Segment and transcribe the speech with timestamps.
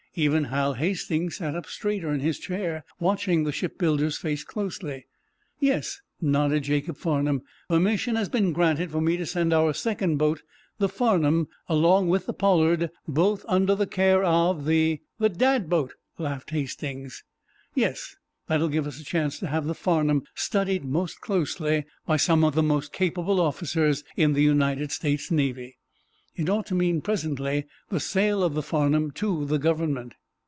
[0.13, 5.05] Even Hal Hastings sat up straighter in his chair, watching the shipbuilder's face closely.
[5.61, 7.43] "Yes," nodded Jacob Farnum.
[7.69, 10.41] "Permission has been granted for me to send our second boat,
[10.79, 16.49] the 'Farnum,' along with the 'Pollard'—both under the care of the—" "The Dad boat," laughed
[16.49, 17.23] Hastings.
[17.73, 22.17] "Yes; that will give us a chance to have the 'Farnum' studied most closely by
[22.17, 25.77] some of the most capable officers in the United States Navy.
[26.33, 30.13] It ought to mean, presently, the sale of the 'Farnum' to the Government."